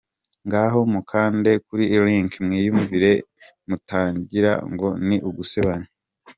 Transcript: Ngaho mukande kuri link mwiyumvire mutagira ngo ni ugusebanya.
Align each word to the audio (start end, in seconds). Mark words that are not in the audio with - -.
Ngaho 0.47 0.79
mukande 0.93 1.51
kuri 1.65 1.83
link 2.05 2.31
mwiyumvire 2.45 3.11
mutagira 3.67 4.51
ngo 4.71 4.87
ni 5.07 5.17
ugusebanya. 5.29 5.89